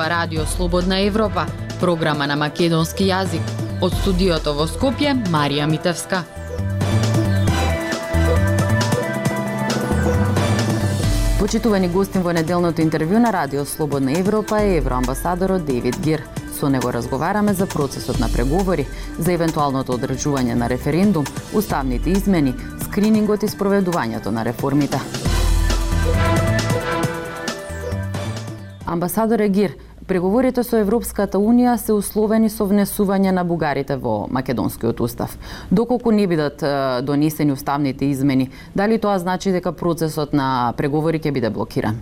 [0.00, 1.46] ова Радио Слободна Европа,
[1.80, 3.44] програма на македонски јазик.
[3.84, 6.22] Од студиото во Скопје, Марија Митевска.
[11.36, 16.24] Почитувани гостин во неделното интервју на Радио Слободна Европа е евроамбасадорот Девид Гир.
[16.60, 18.86] Со него разговараме за процесот на преговори,
[19.18, 22.54] за евентуалното одржување на референдум, уставните измени,
[22.86, 25.00] скринингот и спроведувањето на реформите.
[28.90, 29.76] Амбасадор Егир,
[30.10, 35.36] преговорите со Европската Унија се условени со внесување на бугарите во македонскиот устав.
[35.70, 36.64] Доколку не бидат
[37.06, 42.00] донесени уставните измени, дали тоа значи дека процесот на преговори ќе биде блокиран?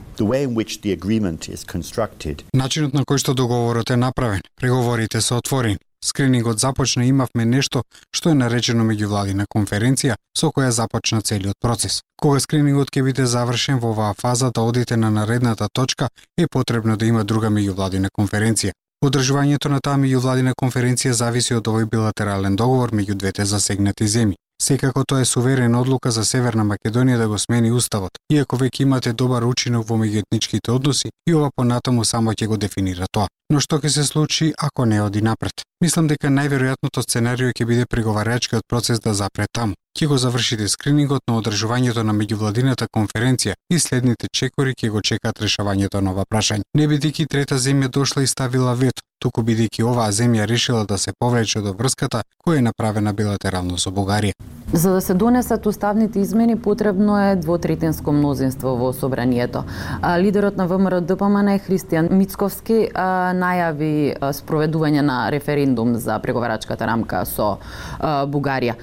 [2.57, 5.77] Начинот на кој што договорот е направен, преговорите се отворени.
[6.05, 7.83] Скринингот започна и имавме нешто
[8.15, 12.03] што е наречено меѓувладина конференција со која започна целиот процес.
[12.23, 16.97] Кога скринингот ќе биде завршен во оваа фаза да одите на наредната точка, е потребно
[16.97, 18.73] да има друга меѓувладина конференција.
[19.05, 24.35] Одржувањето на таа меѓувладина конференција зависи од овој билатерален договор меѓу двете засегнати земји.
[24.63, 29.13] Секако тоа е суверена одлука за Северна Македонија да го смени уставот, иако веќе имате
[29.13, 33.29] добар учинок во меѓуетничките односи и ова понатаму само ќе го дефинира тоа.
[33.51, 35.68] Но што ќе се случи ако не оди напред?
[35.79, 39.77] Мислам дека најверојатното сценарио ќе биде преговарачкиот процес да запре таму.
[39.95, 45.39] Ќе го завршите скринингот на одржувањето на меѓувладината конференција и следните чекори ќе го чекаат
[45.39, 46.67] решавањето на ова прашање.
[46.75, 51.15] Не бидејќи трета земја дошла и ставила вето, туку бидејќи оваа земја решила да се
[51.19, 54.35] повлече од врската која е направена билатерално со Бугарија.
[54.73, 59.65] За да се донесат уставните измени потребно е двотретинско мнозинство во собранието.
[60.19, 65.68] Лидерот на ВМРО ДПМН Христијан Мицковски најави спроведување на референдум
[65.99, 67.59] за преговарачката рамка со
[68.01, 68.75] Бугарија.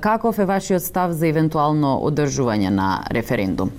[0.00, 3.70] Каков е вашиот став за евентуално одржување на референдум?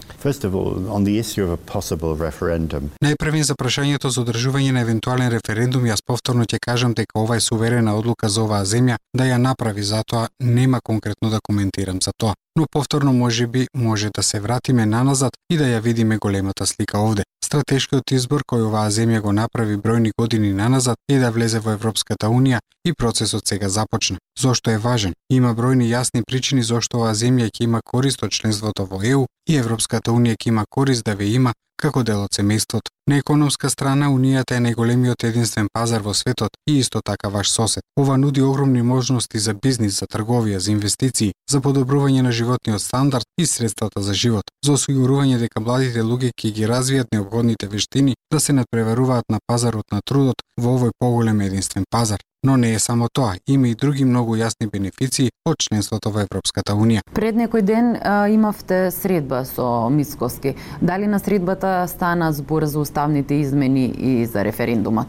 [3.06, 7.40] Најпрвен за прашањето за одржување на евентуален референдум, јас повторно ќе кажам дека ова е
[7.40, 12.34] суверена одлука за оваа земја да ја направи, затоа нема конкретно да коментирам за тоа.
[12.58, 17.00] Но повторно може би може да се вратиме наназад и да ја видиме големата слика
[17.00, 17.24] овде.
[17.46, 22.28] Стратешкиот избор кој оваа земја го направи бројни години наназад е да влезе во Европската
[22.28, 24.18] Унија и процесот сега започна.
[24.40, 25.14] Зошто е важен?
[25.30, 29.58] Има бројни јасни причини зошто оваа земја ќе има корист од членството во ЕУ и
[29.58, 32.90] Европската Унија ќе има корист да ве има како дел од семејството.
[33.10, 37.84] На економска страна, Унијата е најголемиот единствен пазар во светот и исто така ваш сосед.
[37.98, 43.26] Ова нуди огромни можности за бизнис, за трговија, за инвестиции, за подобрување на животниот стандард
[43.38, 48.40] и средствата за живот, за осигурување дека младите луѓе ќе ги развијат необходните вештини да
[48.40, 52.20] се надпреваруваат на пазарот на трудот во овој поголем единствен пазар.
[52.46, 56.76] Но не е само тоа, има и други многу јасни бенефиции од членството во Европската
[56.78, 57.02] Унија.
[57.18, 60.54] Пред некој ден а, имавте средба со Мисковски.
[60.82, 65.08] Дали на средбата стана збор за уставните измени и за референдумот?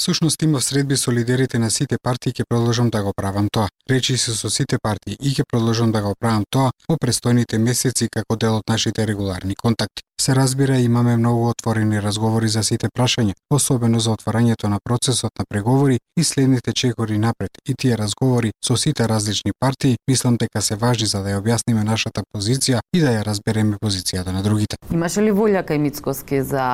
[0.00, 3.68] Сушност имав средби со лидерите на сите партии ќе продолжам да го правам тоа.
[3.90, 8.10] Речи се со сите партии и ќе продолжам да го правам тоа во престојните месеци
[8.10, 10.07] како дел од нашите регуларни контакти.
[10.20, 15.44] Се разбира, имаме многу отворени разговори за сите прашања, особено за отварањето на процесот на
[15.48, 17.50] преговори и следните чекори напред.
[17.68, 21.84] И тие разговори со сите различни партии мислам дека се важни за да ја објасниме
[21.84, 24.76] нашата позиција и да ја разбереме позицијата на другите.
[24.90, 26.66] Имаше ли волја кај Мицкоски за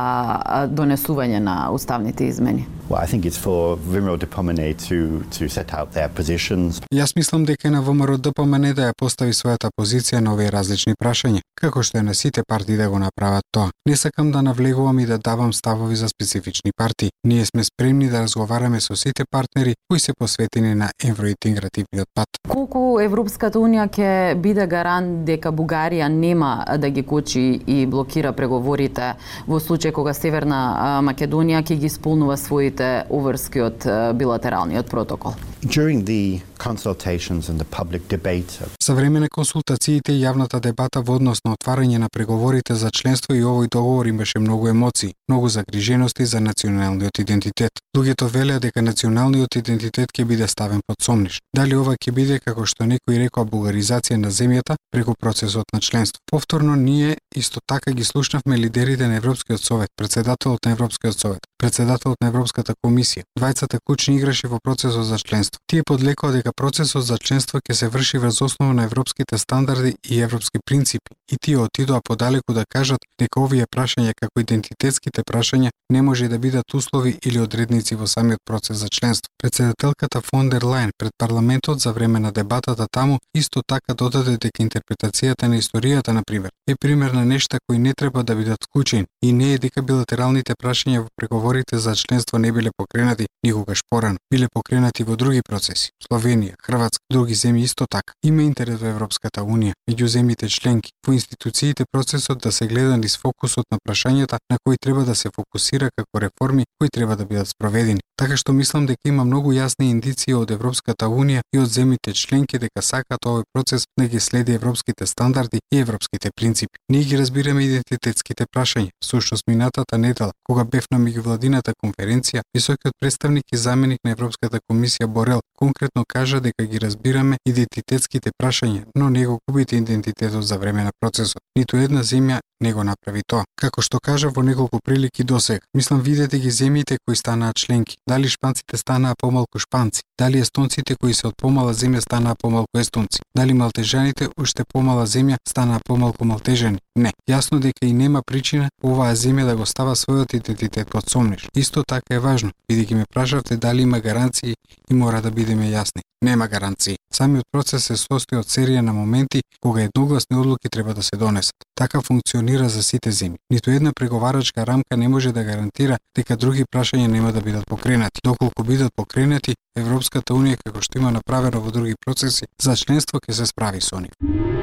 [0.72, 2.66] донесување на уставните измени?
[2.90, 6.82] Well, I think it's for VMRO DPMNE to, to set out their positions.
[6.92, 11.40] Јас мислам дека на ВМРО ДПМН да ја постави својата позиција на овие различни прашања,
[11.56, 13.70] како што е на сите партии да го направат тоа.
[13.88, 17.10] Не сакам да навлегувам и да давам ставови за специфични партии.
[17.24, 22.28] Ние сме спремни да разговараме со сите партнери кои се посветени на евроинтегративниот пат.
[22.48, 29.14] Колку Европската Унија ќе биде гарант дека Бугарија нема да ги кочи и блокира преговорите
[29.48, 33.86] во случај кога Северна Македонија ќе ги исполнува своите своите уврски од
[34.18, 35.34] билатералниот протокол.
[35.64, 38.60] During the consultations and the public debate.
[38.60, 42.90] Uh, за време на консултациите и јавната дебата во однос на отварање на преговорите за
[42.90, 47.72] членство и овој договор имаше многу емоции, многу загрижености за националниот идентитет.
[47.96, 51.40] Луѓето велеа дека националниот идентитет ќе биде ставен под сомниш.
[51.54, 56.20] Дали ова ќе биде како што некои рекоа бугаризација на земјата преку процесот на членство.
[56.30, 62.16] Повторно ние исто така ги слушнавме лидерите на Европскиот совет, председателот на Европскиот совет, председателот
[62.20, 63.22] на Европската комисија.
[63.38, 65.60] Двајцата кучни играши во процесот за членство членство.
[65.66, 70.20] Тие подлекоа дека процесот за членство ќе се врши врз основа на европските стандарди и
[70.20, 76.02] европски принципи и тие отидоа подалеку да кажат дека овие прашања како идентитетските прашања не
[76.02, 79.28] може да бидат услови или одредници во самиот процес за членство.
[79.38, 84.62] Председателката фон дер Лайн пред парламентот за време на дебатата таму исто така додаде дека
[84.62, 89.06] интерпретацијата на историјата на пример е пример на нешта кои не треба да бидат вклучени
[89.22, 94.18] и не е дека билатералните прашања во преговорите за членство не биле покренати никогаш порано,
[94.30, 95.90] биле покренати во други процеси.
[96.06, 98.14] Словенија, Хрватска, други земји исто така.
[98.22, 103.16] Има интерес во Европската унија меѓу земјите членки во институциите процесот да се гледа низ
[103.20, 107.48] фокусот на прашањата на кои треба да се фокусира како реформи кои треба да бидат
[107.48, 108.00] спроведени.
[108.16, 112.60] Така што мислам дека има многу јасни индиции од Европската унија и од земјите членки
[112.62, 116.78] дека сакаат овој процес да ги следи европските стандарди и европските принципи.
[116.88, 118.90] Ние ги разбираме идентитетските прашања.
[119.04, 125.06] Сушност минатата недела, кога бев на меѓувладината конференција, високиот представник и заменик на Европската комисија
[125.06, 130.84] Борел конкретно кажа дека ги разбираме идентитетските прашања, но не го губите идентитетот за време
[130.84, 131.42] на процесот.
[131.56, 133.44] Ниту една земја не го направи тоа.
[133.60, 137.98] Како што кажа во неколку прилики досега, мислам видете ги земјите кои станаа членки.
[138.08, 140.02] Дали шпанците станаа помалку шпанци?
[140.18, 143.20] Дали естонците кои се од помала земја станаа помалку естонци?
[143.36, 146.83] Дали малтежаните уште помала земја станаа помалку малтежани?
[146.96, 147.10] Не.
[147.26, 151.48] Јасно дека и нема причина оваа земја да го става својот идентитет под сомниш.
[151.54, 154.54] Исто така е важно, бидејќи ме прашавте дали има гаранции
[154.90, 156.04] и мора да бидеме јасни.
[156.22, 156.96] Нема гаранции.
[157.12, 161.66] Самиот процес се состои од серија на моменти кога едногласни одлуки треба да се донесат.
[161.74, 163.36] Така функционира за сите земји.
[163.50, 168.20] Ниту една преговарачка рамка не може да гарантира дека други прашања нема да бидат покренати.
[168.24, 173.32] Доколку бидат покренати, Европската унија како што има направено во други процеси за членство ќе
[173.32, 174.53] се справи со нив.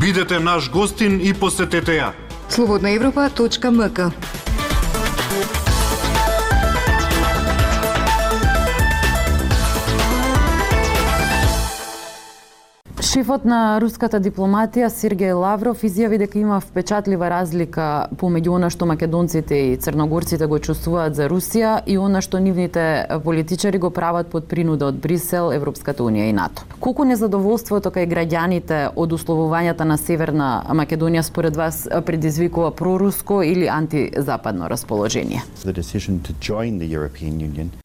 [0.00, 2.12] Бидете наш гостин и посетете ја.
[2.48, 4.00] Слободна Европа.мк
[13.10, 19.56] Шефот на руската дипломатија Сергеј Лавров изјави дека има впечатлива разлика помеѓу она што македонците
[19.72, 22.84] и црногорците го чувствуваат за Русија и она што нивните
[23.24, 26.62] политичари го прават под принуда од Брисел, Европската унија и НАТО.
[26.78, 34.70] Колку незадоволството кај граѓаните од условувањата на Северна Македонија според вас предизвикува проруско или антизападно
[34.70, 35.42] расположение?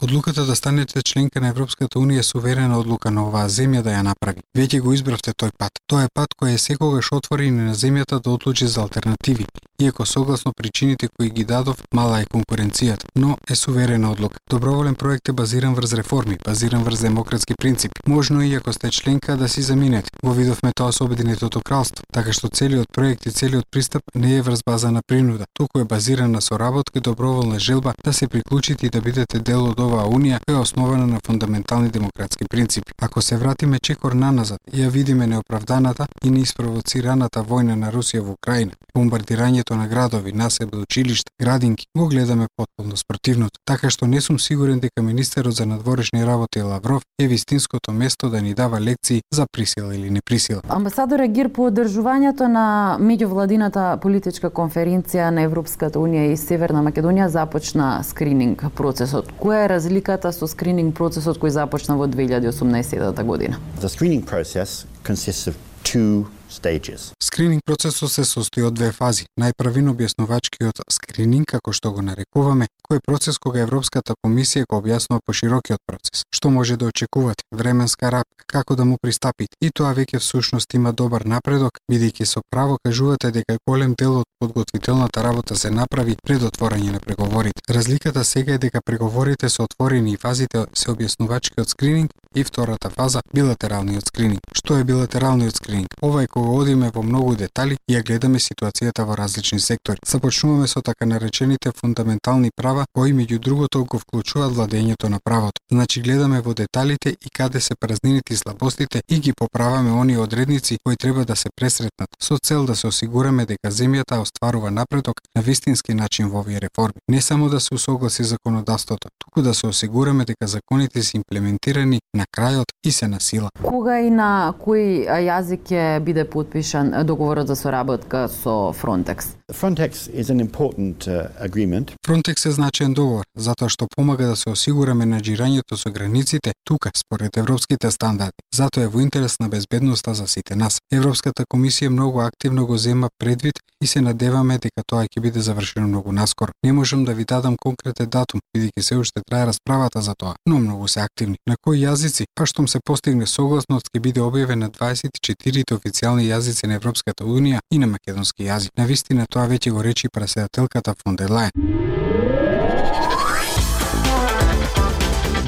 [0.04, 4.06] Одлуката да станете членка на Европската унија е суверена одлука на оваа земја да ја
[4.06, 4.46] направи.
[4.54, 5.80] Веќе го избра избравте тој пат.
[5.88, 9.46] Тоа е пат кој е секогаш отворен на земјата да одлучи за алтернативи,
[9.80, 14.40] иако согласно причините кои ги дадов, мала е конкуренцијата, но е суверена одлука.
[14.50, 18.02] Доброволен проект е базиран врз реформи, базиран врз демократски принципи.
[18.08, 20.10] Можно и ако сте членка да си заминете.
[20.24, 24.42] Го видовме тоа со Обединетото кралство, така што целиот проект и целиот пристап не е
[24.42, 28.86] врз база на принуда, туку е базиран на соработка и доброволна желба да се приклучите
[28.86, 32.92] и да бидете дел од оваа унија која е основана на фундаментални демократски принципи.
[33.02, 38.32] Ако се вратиме чекор наназад и ја видиме неоправданата и неиспровоцираната војна на Русија во
[38.34, 43.60] Украина, бомбардирањето на градови, населби, училишта, градинки, го гледаме потполно спротивното.
[43.66, 48.42] Така што не сум сигурен дека министерот за надворешни работи Лавров е вистинското место да
[48.42, 50.62] ни дава лекции за присила или неприсила.
[50.70, 58.02] Амбасадор Егир по одржувањето на меѓувладината политичка конференција на Европската унија и Северна Македонија започна
[58.04, 59.30] скрининг процесот.
[59.38, 63.62] Која е разликата со скрининг процесот кој започна во 2018 година?
[63.82, 67.12] The screening process consists of two stages.
[67.24, 69.26] Скрининг процесот се состои од две фази.
[69.42, 75.20] Најпрвин објаснувачкиот скрининг, како што го нарекуваме, кој е процес кога Европската комисија го објаснува
[75.28, 76.24] поширокиот процес.
[76.36, 79.56] Што може да очекувате, временска рапка, како да му пристапите.
[79.62, 84.28] И тоа веќе всушност има добар напредок, бидејќи со право кажувате дека голем дел од
[84.40, 87.62] подготвителната работа се направи пред отворање на преговорите.
[87.70, 93.22] Разликата сега е дека преговорите се отворени и фазите се објаснувачкиот скрининг и втората фаза
[93.34, 94.42] билатералниот скрининг.
[94.54, 95.96] Што е билатералниот скрининг?
[96.02, 100.00] Ова е кога одиме во многу детали и ја гледаме ситуацијата во различни сектори.
[100.08, 105.62] Започнуваме со така наречените фундаментални права, кои меѓу другото го вклучуваат владењето на правото.
[105.72, 110.78] Значи гледаме во деталите и каде се празнините и слабостите и ги поправаме оние одредници
[110.84, 115.42] кои треба да се пресретнат, со цел да се осигураме дека земјата остварува напредок на
[115.42, 117.02] вистински начин во овие реформи.
[117.10, 122.26] Не само да се усогласи законодавството, туку да се осигураме дека законите се имплементирани на
[122.38, 123.50] крајот и се на сила.
[123.64, 129.36] Кога и на кој јазик ќе биде биде подпишан договорот за соработка со Frontex?
[129.52, 131.94] Frontex is an important uh, agreement.
[132.08, 137.38] Frontex е значаен договор, затоа што помага да се осигура менаџирањето со границите тука според
[137.38, 138.42] европските стандарди.
[138.56, 140.80] Затоа е во интерес на безбедноста за сите нас.
[140.92, 145.88] Европската комисија многу активно го зема предвид и се надеваме дека тоа ќе биде завршено
[145.88, 146.52] многу наскоро.
[146.64, 150.60] Не можам да ви дадам конкретен датум, бидејќи се уште трае расправата за тоа, но
[150.60, 151.38] многу се активни.
[151.48, 152.26] На кои јазици?
[152.36, 157.60] Па штом се постигне согласност ќе биде објавен на 24 официјални јазици на Европската унија
[157.72, 158.72] и на македонски јазик.
[158.78, 161.52] На вистина тоа веќе го речи преседателката фон дер Лајен.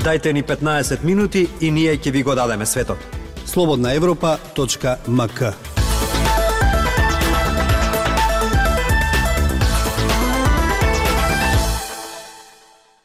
[0.04, 2.98] Дајте ни 15 минути и ние ќе ви го дадеме светот.
[3.46, 5.77] Слободна Европа.мк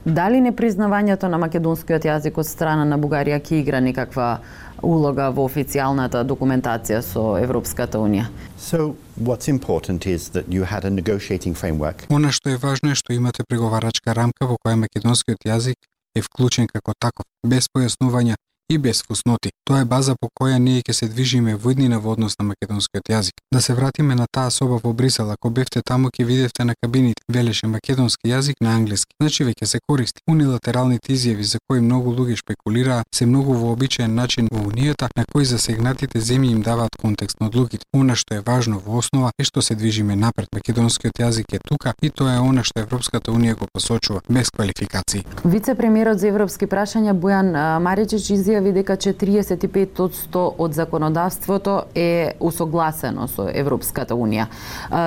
[0.04, 4.40] Дали непризнавањето на македонскиот јазик од страна на Бугарија ќе игра некаква
[4.82, 8.26] улога во официјалната документација со Европската Унија?
[8.59, 12.02] So, what's important is that you had a negotiating framework.
[12.11, 15.78] Она што е важно е што имате преговарачка рамка во која македонскиот јазик
[16.18, 18.35] е вклучен како таков, без појаснувања
[18.73, 19.50] и без фусноти.
[19.64, 23.09] Тоа е база по која ние ќе се движиме во иднина во однос на македонскиот
[23.09, 23.37] јазик.
[23.52, 27.23] Да се вратиме на таа соба во Брисел, ако бевте таму ќе видевте на кабините
[27.29, 29.12] велеше македонски јазик на англиски.
[29.21, 30.23] Значи веќе се користи.
[30.31, 35.45] Унилатералните изјави за кои многу луѓе шпекулираа се многу вообичаен начин во унијата на кој
[35.45, 37.85] засегнатите земји им даваат контекст на одлуките.
[37.93, 40.49] Она што е важно во основа е што се движиме напред.
[40.52, 45.25] Македонскиот јазик е тука и тоа е она што Европската унија го посочува без квалификации.
[45.45, 47.52] Вице-премиерот за европски прашања Бојан
[47.83, 54.47] Маричич изјави дека 45% од законодавството е усогласено со Европската унија.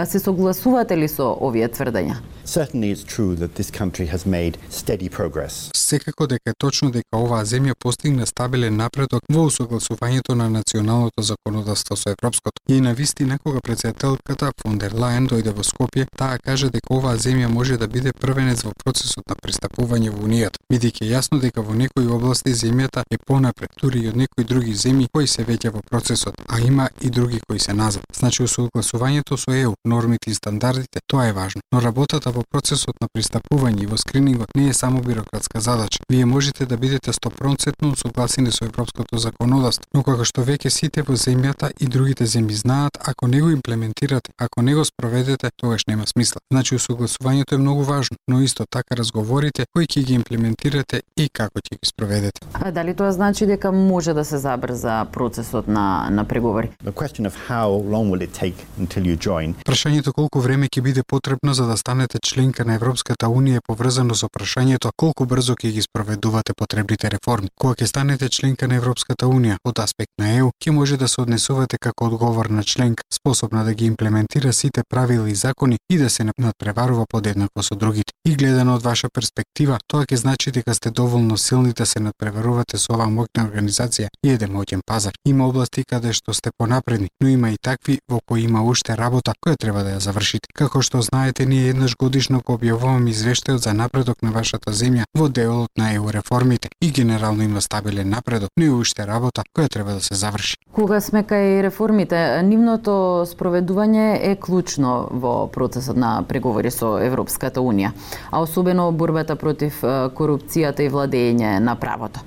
[0.06, 2.20] Се согласувате ли со овие тврдења?
[2.46, 5.72] Certainly it's true that this country has made steady progress.
[5.74, 11.96] Секако дека е точно дека оваа земја постигна стабилен напредок во усогласувањето на националното законодавство
[11.96, 12.62] со европското.
[12.68, 17.18] И на вистина кога председателката фон дер Лајен дојде во Скопје, таа кажа дека оваа
[17.18, 21.62] земја може да биде првенец во процесот на пристапување во унијата, бидејќи е јасно дека
[21.62, 25.70] во некои области земјата е понапред, дури и од некои други земји кои се веќе
[25.74, 28.04] во процесот, а има и други кои се назад.
[28.14, 33.08] Значи усогласувањето со ЕУ, нормите и стандардите, тоа е важно, но работата во процесот на
[33.08, 36.00] пристапување и во скринингот не е само бирократска задача.
[36.10, 41.14] Вие можете да бидете 100% усогласени со европското законодавство, но кога што веќе сите во
[41.14, 46.08] земјата и другите земји знаат, ако не го имплементирате, ако не го спроведете, тогаш нема
[46.08, 46.42] смисла.
[46.52, 51.60] Значи усогласувањето е многу важно, но исто така разговорите кои ќе ги имплементирате и како
[51.60, 52.42] ќе ги спроведете.
[52.54, 56.70] А дали тоа значи дека може да се забрза процесот на на преговори?
[56.84, 60.82] The question of how long will it take until you join Прашањето колку време ќе
[60.82, 65.54] биде потребно за да станете членка на Европската Унија е поврзано со прашањето колку брзо
[65.54, 67.48] ќе ги спроведувате потребните реформи.
[67.60, 71.22] Кога ќе станете членка на Европската Унија од аспект на ЕУ, ќе може да се
[71.22, 76.24] однесувате како одговорна членка, способна да ги имплементира сите правила и закони и да се
[76.38, 78.14] надпреварува подеднакво со другите.
[78.26, 82.78] И гледано од ваша перспектива, тоа ќе значи дека сте доволно силни да се надпреварувате
[82.78, 85.14] со оваа помогна организација и еден моќен пазар.
[85.26, 89.34] Има области каде што сте понапредни, но има и такви во кои има уште работа
[89.46, 90.50] која треба да ја завршите.
[90.54, 95.30] Како што знаете, ние еднаш годишно го објавуваме извештајот за напредок на вашата земја во
[95.30, 99.94] делот на ЕУ реформите и генерално има стабилен напредок, но и уште работа која треба
[99.94, 100.56] да се заврши.
[100.74, 107.94] Кога сме кај реформите, нивното спроведување е клучно во процесот на преговори со Европската Унија,
[108.32, 112.20] а особено борбата против корупцијата и владење на правото.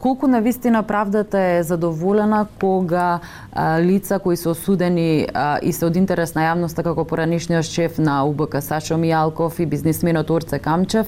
[0.00, 3.20] Колку на вистина правдата е задоволена кога
[3.56, 5.28] е, лица кои се осудени е,
[5.62, 10.30] и се од интерес на јавноста како поранишниот шеф на УБК Сашо Мијалков и бизнисменот
[10.30, 11.06] Орце Камчев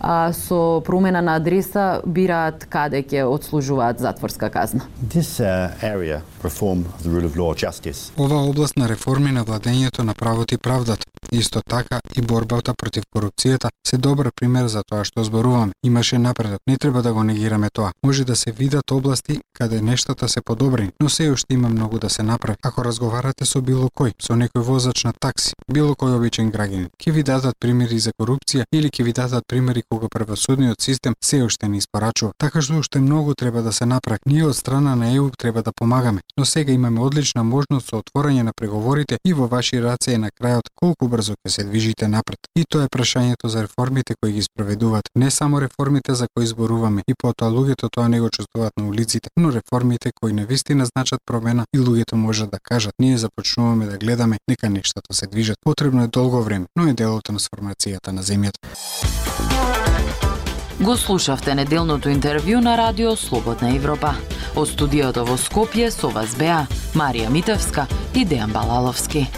[0.00, 4.82] а, со промена на адреса бираат каде ќе одслужуваат затворска казна.
[5.14, 9.44] this uh, area, reform of the rule of law, justice, Ова област на реформи на
[9.44, 14.82] владењето на правото и правдата, исто така и борбата против корупцијата се добар пример за
[14.82, 15.72] тоа што зборуваме.
[15.84, 17.92] Имаше напредок, не треба да го негираме тоа.
[18.04, 21.98] Може да да се видат области каде нештата се подобрени, но се уште има многу
[21.98, 22.58] да се направи.
[22.62, 27.12] Ако разговарате со било кој, со некој возач на такси, било кој обичен граѓанин, ќе
[27.12, 31.68] ви дадат примери за корупција или ќе ви дадат примери кога правосудниот систем се уште
[31.68, 32.32] не испорачува.
[32.38, 34.24] Така што уште многу треба да се направи.
[34.26, 38.42] Ние од страна на ЕУ треба да помагаме, но сега имаме одлична можност со отворање
[38.48, 42.40] на преговорите и во ваши раце е на крајот колку брзо ќе се движите напред.
[42.56, 45.12] И тоа е прашањето за реформите кои ги спроведуваат.
[45.14, 49.28] Не само реформите за кои зборуваме и потоа луѓето тоа не го чувствуваат на улиците,
[49.36, 53.98] но реформите кои на вистина значат промена и луѓето можат да кажат ние започнуваме да
[53.98, 55.56] гледаме дека нештата се движат.
[55.64, 58.58] Потребно е долго време, но е дел од трансформацијата на земјата.
[60.80, 64.14] Го слушавте неделното интервју на Радио Слободна Европа.
[64.56, 66.66] Од студиото во Скопје со вас беа
[66.98, 69.28] Марија Митевска и Дејан Балаловски.